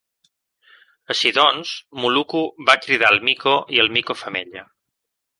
Així 1.15 1.31
doncs, 1.35 1.73
Muluku 2.05 2.41
va 2.69 2.75
cridar 2.85 3.11
el 3.15 3.21
mico 3.27 3.53
i 3.77 3.83
el 3.83 3.93
mico 3.99 4.17
femella. 4.23 4.65